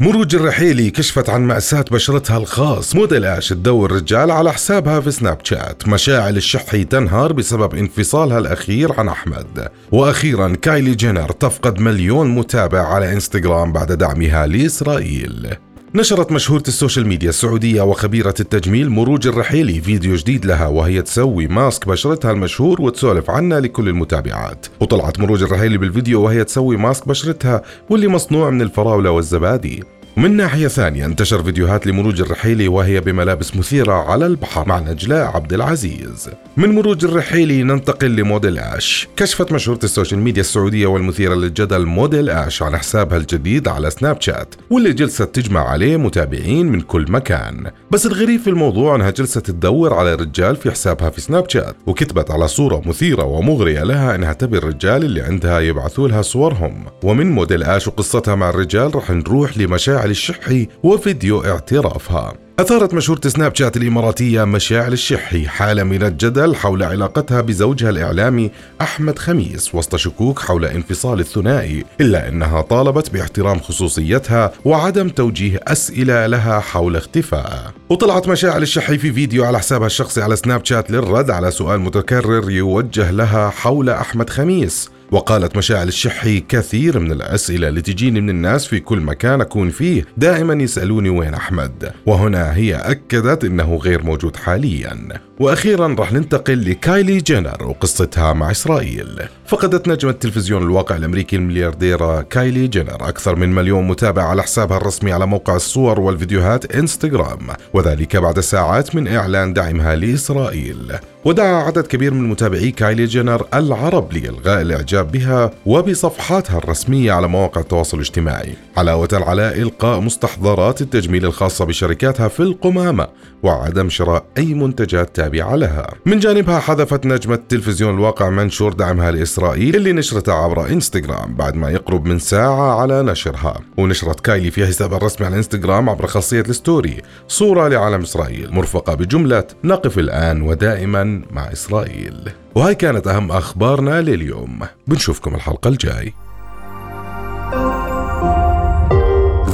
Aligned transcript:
مروج 0.00 0.34
الرحيلي 0.34 0.90
كشفت 0.90 1.28
عن 1.28 1.42
ماسك 1.42 1.84
بشرتها 1.90 2.36
الخاص. 2.36 2.96
موديل 2.96 3.24
آش 3.24 3.48
تدور 3.48 3.92
رجال 3.92 4.30
على 4.30 4.52
حسابها 4.52 5.00
في 5.00 5.10
سناب 5.10 5.38
شات. 5.42 5.88
مشاعل 5.88 6.36
الشحي 6.36 6.84
تنهار 6.84 7.32
بسبب 7.32 7.74
انفصالها 7.74 8.38
الأخير 8.38 9.00
عن 9.00 9.08
أحمد. 9.08 9.68
وأخيرا 9.92 10.48
كايلي 10.48 10.94
جينر 10.94 11.30
تفقد 11.32 11.80
مليون 11.80 12.28
متابع 12.28 12.82
على 12.82 13.12
إنستغرام 13.12 13.72
بعد 13.72 13.92
دعمها 13.92 14.46
لإسرائيل. 14.46 15.56
نشرت 15.96 16.32
مشهورة 16.32 16.62
السوشيال 16.68 17.06
ميديا 17.06 17.28
السعودية 17.28 17.82
وخبيرة 17.82 18.34
التجميل 18.40 18.90
مروج 18.90 19.26
الرحيلي 19.26 19.80
فيديو 19.80 20.14
جديد 20.14 20.46
لها 20.46 20.66
وهي 20.66 21.02
تسوي 21.02 21.46
ماسك 21.46 21.88
بشرتها 21.88 22.30
المشهور 22.30 22.82
وتسولف 22.82 23.30
عنه 23.30 23.58
لكل 23.58 23.88
المتابعات. 23.88 24.66
وطلعت 24.80 25.20
مروج 25.20 25.42
الرحيلي 25.42 25.78
بالفيديو 25.78 26.22
وهي 26.22 26.44
تسوي 26.44 26.76
ماسك 26.76 27.08
بشرتها 27.08 27.62
واللي 27.90 28.08
مصنوع 28.08 28.50
من 28.50 28.62
الفراولة 28.62 29.10
والزبادي. 29.10 29.84
من 30.16 30.36
ناحية 30.36 30.68
ثانية 30.68 31.06
انتشر 31.06 31.42
فيديوهات 31.42 31.86
لمروج 31.86 32.20
الرحيلي 32.20 32.68
وهي 32.68 33.00
بملابس 33.00 33.56
مثيرة 33.56 33.92
على 33.92 34.26
البحر 34.26 34.68
مع 34.68 34.78
نجلاء 34.80 35.26
عبد 35.36 35.52
العزيز. 35.52 36.30
من 36.56 36.74
مروج 36.74 37.04
الرحيلي 37.04 37.62
ننتقل 37.62 38.16
لموديل 38.16 38.58
آش. 38.58 39.08
كشفت 39.16 39.52
مشهورة 39.52 39.78
السوشيال 39.84 40.20
ميديا 40.20 40.40
السعودية 40.40 40.86
والمثيرة 40.86 41.34
للجدل 41.34 41.86
موديل 41.86 42.30
آش 42.30 42.62
عن 42.62 42.76
حسابها 42.76 43.18
الجديد 43.18 43.68
على 43.68 43.90
سناب 43.90 44.20
شات 44.20 44.54
واللي 44.70 44.92
جلست 44.92 45.22
تجمع 45.22 45.68
عليه 45.68 45.96
متابعين 45.96 46.66
من 46.66 46.80
كل 46.80 47.06
مكان. 47.08 47.70
بس 47.90 48.06
الغريب 48.06 48.40
في 48.40 48.50
الموضوع 48.50 48.96
أنها 48.96 49.10
جلست 49.10 49.38
تدور 49.38 49.94
على 49.94 50.14
رجال 50.14 50.56
في 50.56 50.70
حسابها 50.70 51.10
في 51.10 51.20
سناب 51.20 51.50
شات 51.50 51.76
وكتبت 51.86 52.30
على 52.30 52.48
صورة 52.48 52.82
مثيرة 52.86 53.24
ومغرية 53.24 53.82
لها 53.82 54.14
إنها 54.14 54.32
تبي 54.32 54.58
الرجال 54.58 55.04
اللي 55.04 55.22
عندها 55.22 55.60
يبعثوا 55.60 56.08
لها 56.08 56.22
صورهم. 56.22 56.84
ومن 57.02 57.30
موديل 57.30 57.62
آش 57.62 57.88
وقصتها 57.88 58.34
مع 58.34 58.50
الرجال 58.50 58.96
رح 58.96 59.10
نروح 59.10 59.58
لمشاعر 59.58 60.03
الشحي 60.10 60.68
وفيديو 60.82 61.44
اعترافها. 61.44 62.34
أثارت 62.58 62.94
مشهورة 62.94 63.20
سناب 63.26 63.54
شات 63.54 63.76
الإماراتية 63.76 64.44
مشاعل 64.44 64.92
الشحي 64.92 65.48
حالة 65.48 65.82
من 65.82 66.02
الجدل 66.02 66.56
حول 66.56 66.82
علاقتها 66.82 67.40
بزوجها 67.40 67.90
الإعلامي 67.90 68.50
أحمد 68.80 69.18
خميس 69.18 69.74
وسط 69.74 69.96
شكوك 69.96 70.38
حول 70.38 70.64
انفصال 70.64 71.20
الثنائي 71.20 71.84
إلا 72.00 72.28
أنها 72.28 72.60
طالبت 72.60 73.10
باحترام 73.10 73.58
خصوصيتها 73.58 74.52
وعدم 74.64 75.08
توجيه 75.08 75.60
أسئلة 75.62 76.26
لها 76.26 76.60
حول 76.60 76.96
اختفائها 76.96 77.72
وطلعت 77.90 78.28
مشاعل 78.28 78.62
الشحي 78.62 78.98
في 78.98 79.12
فيديو 79.12 79.44
على 79.44 79.58
حسابها 79.58 79.86
الشخصي 79.86 80.22
على 80.22 80.36
سناب 80.36 80.64
شات 80.64 80.90
للرد 80.90 81.30
على 81.30 81.50
سؤال 81.50 81.80
متكرر 81.80 82.50
يوجه 82.50 83.10
لها 83.10 83.50
حول 83.50 83.90
أحمد 83.90 84.30
خميس. 84.30 84.90
وقالت 85.14 85.56
مشاعل 85.56 85.88
الشحي 85.88 86.40
كثير 86.40 86.98
من 86.98 87.12
الأسئلة 87.12 87.68
اللي 87.68 87.82
تجيني 87.82 88.20
من 88.20 88.30
الناس 88.30 88.66
في 88.66 88.80
كل 88.80 89.00
مكان 89.00 89.40
أكون 89.40 89.70
فيه. 89.70 90.04
دائما 90.16 90.62
يسألوني 90.62 91.08
وين 91.08 91.34
أحمد. 91.34 91.92
وهنا 92.06 92.56
هي 92.56 92.74
أكدت 92.74 93.44
أنه 93.44 93.76
غير 93.76 94.02
موجود 94.02 94.36
حاليا. 94.36 95.08
وأخيرا 95.40 95.94
راح 95.98 96.12
ننتقل 96.12 96.70
لكايلي 96.70 97.18
جينر 97.18 97.62
وقصتها 97.62 98.32
مع 98.32 98.50
إسرائيل. 98.50 99.20
فقدت 99.46 99.88
نجمة 99.88 100.12
تلفزيون 100.12 100.62
الواقع 100.62 100.96
الأمريكي 100.96 101.36
المليارديرة 101.36 102.22
كايلي 102.22 102.68
جينر 102.68 103.08
أكثر 103.08 103.36
من 103.36 103.54
مليون 103.54 103.88
متابع 103.88 104.22
على 104.22 104.42
حسابها 104.42 104.76
الرسمي 104.76 105.12
على 105.12 105.26
موقع 105.26 105.56
الصور 105.56 106.00
والفيديوهات 106.00 106.76
إنستغرام. 106.76 107.46
وذلك 107.72 108.16
بعد 108.16 108.40
ساعات 108.40 108.94
من 108.94 109.08
إعلان 109.08 109.52
دعمها 109.52 109.96
لإسرائيل. 109.96 110.92
ودعا 111.24 111.62
عدد 111.62 111.86
كبير 111.86 112.14
من 112.14 112.28
متابعي 112.28 112.70
كايلي 112.70 113.04
جينر 113.04 113.46
العرب 113.54 114.12
لإلغاء 114.12 114.62
الإعجاب 114.62 115.12
بها 115.12 115.50
وبصفحاتها 115.66 116.58
الرسمية 116.58 117.12
على 117.12 117.28
مواقع 117.28 117.60
التواصل 117.60 117.96
الاجتماعي 117.96 118.54
علاوة 118.76 119.08
على 119.12 119.62
إلقاء 119.62 120.00
مستحضرات 120.00 120.80
التجميل 120.80 121.24
الخاصة 121.24 121.64
بشركاتها 121.64 122.28
في 122.28 122.40
القمامة 122.40 123.08
وعدم 123.42 123.88
شراء 123.88 124.24
أي 124.38 124.54
منتجات 124.54 125.16
تابعة 125.16 125.56
لها. 125.56 125.86
من 126.06 126.18
جانبها 126.18 126.58
حذفت 126.58 127.06
نجمة 127.06 127.38
تلفزيون 127.48 127.94
الواقع 127.94 128.30
منشور 128.30 128.72
دعمها 128.72 129.10
لإسرائيل 129.10 129.76
اللي 129.76 129.92
نشرته 129.92 130.32
عبر 130.32 130.68
إنستغرام 130.68 131.34
بعد 131.34 131.54
ما 131.54 131.70
يقرب 131.70 132.06
من 132.06 132.18
ساعة 132.18 132.80
على 132.80 133.02
نشرها. 133.02 133.60
ونشرت 133.76 134.20
كايلي 134.20 134.50
في 134.50 134.66
حسابها 134.66 134.96
الرسمي 134.96 135.26
على 135.26 135.36
إنستغرام 135.36 135.88
عبر 135.88 136.06
خاصية 136.06 136.40
الستوري 136.40 137.02
صورة 137.28 137.68
لعلم 137.68 138.00
إسرائيل 138.00 138.52
مرفقة 138.52 138.94
بجملة 138.94 139.44
نقف 139.64 139.98
الآن 139.98 140.42
ودائما 140.42 141.13
مع 141.30 141.52
إسرائيل. 141.52 142.32
وهي 142.54 142.74
كانت 142.74 143.06
أهم 143.06 143.32
أخبارنا 143.32 144.00
لليوم. 144.00 144.60
بنشوفكم 144.86 145.34
الحلقة 145.34 145.68
الجاي. 145.68 146.14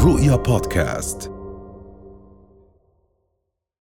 رؤيا 0.05 0.37
بودكاست. 0.37 1.40